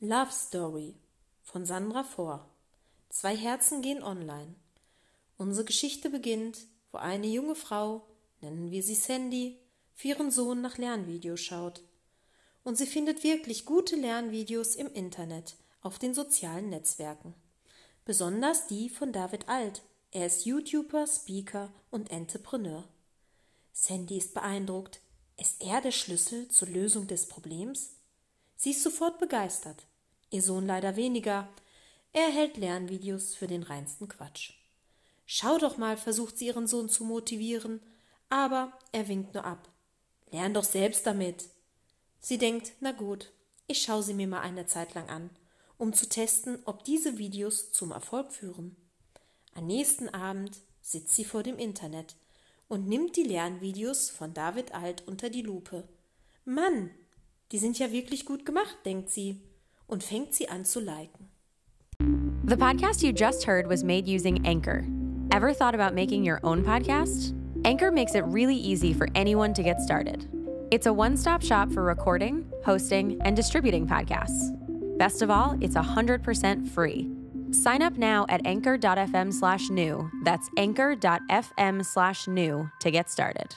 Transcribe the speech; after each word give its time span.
Love 0.00 0.30
Story 0.30 0.94
von 1.42 1.66
Sandra 1.66 2.04
Vor. 2.04 2.48
Zwei 3.08 3.36
Herzen 3.36 3.82
gehen 3.82 4.00
online. 4.00 4.54
Unsere 5.36 5.64
Geschichte 5.64 6.08
beginnt, 6.08 6.68
wo 6.92 6.98
eine 6.98 7.26
junge 7.26 7.56
Frau, 7.56 8.06
nennen 8.40 8.70
wir 8.70 8.84
sie 8.84 8.94
Sandy, 8.94 9.58
für 9.94 10.06
ihren 10.06 10.30
Sohn 10.30 10.60
nach 10.60 10.78
Lernvideos 10.78 11.40
schaut. 11.40 11.82
Und 12.62 12.78
sie 12.78 12.86
findet 12.86 13.24
wirklich 13.24 13.64
gute 13.64 13.96
Lernvideos 13.96 14.76
im 14.76 14.86
Internet, 14.92 15.56
auf 15.80 15.98
den 15.98 16.14
sozialen 16.14 16.70
Netzwerken. 16.70 17.34
Besonders 18.04 18.68
die 18.68 18.90
von 18.90 19.10
David 19.10 19.48
Alt. 19.48 19.82
Er 20.12 20.26
ist 20.26 20.46
YouTuber, 20.46 21.08
Speaker 21.08 21.72
und 21.90 22.12
Entrepreneur. 22.12 22.84
Sandy 23.72 24.18
ist 24.18 24.32
beeindruckt. 24.32 25.00
Ist 25.36 25.60
er 25.60 25.80
der 25.80 25.90
Schlüssel 25.90 26.46
zur 26.50 26.68
Lösung 26.68 27.08
des 27.08 27.26
Problems? 27.26 27.97
Sie 28.58 28.72
ist 28.72 28.82
sofort 28.82 29.20
begeistert. 29.20 29.86
Ihr 30.30 30.42
Sohn 30.42 30.66
leider 30.66 30.96
weniger. 30.96 31.48
Er 32.12 32.28
hält 32.28 32.56
Lernvideos 32.56 33.36
für 33.36 33.46
den 33.46 33.62
reinsten 33.62 34.08
Quatsch. 34.08 34.54
Schau 35.26 35.58
doch 35.58 35.76
mal, 35.76 35.96
versucht 35.96 36.36
sie 36.36 36.46
ihren 36.48 36.66
Sohn 36.66 36.88
zu 36.88 37.04
motivieren, 37.04 37.80
aber 38.28 38.72
er 38.90 39.06
winkt 39.06 39.34
nur 39.34 39.44
ab. 39.44 39.68
Lern 40.32 40.54
doch 40.54 40.64
selbst 40.64 41.06
damit. 41.06 41.48
Sie 42.18 42.36
denkt, 42.36 42.72
na 42.80 42.90
gut, 42.90 43.30
ich 43.68 43.80
schaue 43.80 44.02
sie 44.02 44.14
mir 44.14 44.26
mal 44.26 44.40
eine 44.40 44.66
Zeit 44.66 44.94
lang 44.94 45.08
an, 45.08 45.30
um 45.76 45.92
zu 45.92 46.08
testen, 46.08 46.58
ob 46.64 46.82
diese 46.82 47.16
Videos 47.16 47.70
zum 47.70 47.92
Erfolg 47.92 48.32
führen. 48.32 48.74
Am 49.54 49.66
nächsten 49.66 50.08
Abend 50.08 50.58
sitzt 50.82 51.14
sie 51.14 51.24
vor 51.24 51.44
dem 51.44 51.58
Internet 51.58 52.16
und 52.66 52.88
nimmt 52.88 53.14
die 53.14 53.22
Lernvideos 53.22 54.10
von 54.10 54.34
David 54.34 54.74
Alt 54.74 55.06
unter 55.06 55.30
die 55.30 55.42
Lupe. 55.42 55.86
Mann, 56.44 56.90
die 57.52 57.58
sind 57.58 57.78
ja 57.78 57.90
wirklich 57.90 58.24
gut 58.24 58.44
gemacht, 58.44 58.76
denkt 58.84 59.10
sie 59.10 59.40
und 59.86 60.02
fängt 60.02 60.34
sie 60.34 60.48
an 60.48 60.64
zu 60.64 60.80
liken. 60.80 61.28
The 62.44 62.56
podcast 62.56 63.02
you 63.02 63.12
just 63.12 63.44
heard 63.44 63.68
was 63.68 63.84
made 63.84 64.08
using 64.08 64.46
Anchor. 64.46 64.84
Ever 65.32 65.52
thought 65.52 65.74
about 65.74 65.94
making 65.94 66.24
your 66.24 66.40
own 66.42 66.64
podcast? 66.64 67.34
Anchor 67.64 67.90
makes 67.90 68.14
it 68.14 68.24
really 68.26 68.56
easy 68.56 68.94
for 68.94 69.08
anyone 69.14 69.52
to 69.52 69.62
get 69.62 69.80
started. 69.80 70.26
It's 70.70 70.86
a 70.86 70.92
one 70.92 71.16
stop 71.16 71.42
shop 71.42 71.72
for 71.72 71.82
recording, 71.82 72.50
hosting, 72.64 73.20
and 73.22 73.36
distributing 73.36 73.86
podcasts. 73.86 74.54
Best 74.98 75.22
of 75.22 75.30
all, 75.30 75.56
it's 75.60 75.76
100% 75.76 76.68
free. 76.68 77.10
Sign 77.50 77.82
up 77.82 77.96
now 77.96 78.26
at 78.28 78.44
anchor.fm 78.46 79.32
slash 79.32 79.70
new. 79.70 80.10
That's 80.24 80.48
anchor.fm 80.56 81.84
slash 81.84 82.26
new 82.28 82.70
to 82.80 82.90
get 82.90 83.10
started. 83.10 83.54